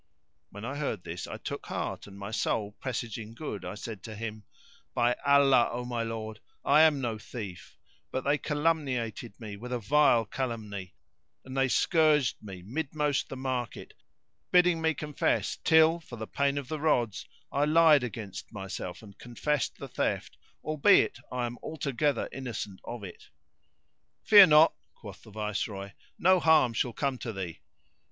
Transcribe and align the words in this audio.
When 0.49 0.65
I 0.65 0.77
heard 0.77 1.03
this, 1.03 1.27
I 1.27 1.37
took 1.37 1.67
heart 1.67 2.07
and, 2.07 2.17
my 2.17 2.31
soul 2.31 2.71
presaging 2.79 3.35
good, 3.35 3.63
I 3.63 3.75
said 3.75 4.01
to 4.01 4.15
him, 4.15 4.45
"By 4.95 5.15
Allah, 5.23 5.69
O 5.71 5.85
my 5.85 6.01
lord, 6.01 6.39
I 6.65 6.81
am 6.81 6.99
no 7.01 7.19
thief; 7.19 7.77
but 8.09 8.23
they 8.23 8.39
calumniated 8.39 9.39
me 9.39 9.57
with 9.57 9.71
a 9.71 9.77
vile 9.77 10.25
calumny, 10.25 10.95
and 11.45 11.55
they 11.55 11.67
scourged 11.67 12.41
me 12.41 12.63
midmost 12.63 13.29
the 13.29 13.37
market, 13.37 13.93
bidding 14.51 14.81
me 14.81 14.95
confess 14.95 15.57
till, 15.57 15.99
for 15.99 16.15
the 16.15 16.25
pain 16.25 16.57
of 16.57 16.67
the 16.67 16.79
rods, 16.79 17.27
I 17.51 17.65
lied 17.65 18.03
against 18.03 18.51
myself 18.51 19.03
and 19.03 19.15
confessed 19.19 19.77
the 19.77 19.87
theft, 19.87 20.35
albeit 20.63 21.19
I 21.31 21.45
am 21.45 21.59
altogether 21.61 22.27
innocent 22.31 22.81
of 22.85 23.03
it." 23.03 23.29
"Fear 24.23 24.47
not," 24.47 24.73
quoth 24.95 25.21
the 25.21 25.29
Viceroy, 25.29 25.91
"no 26.17 26.39
harm 26.39 26.73
shall 26.73 26.91
come 26.91 27.19
to 27.19 27.31
thee." 27.31 27.59